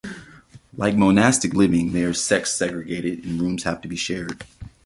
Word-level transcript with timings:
Like 0.75 0.95
monastic 0.95 1.53
living, 1.53 1.91
they 1.91 2.03
are 2.05 2.13
sex 2.15 2.53
segregated 2.53 3.23
and 3.23 3.39
rooms 3.39 3.65
have 3.65 3.81
to 3.81 3.87
be 3.87 3.95
shared. 3.95 4.43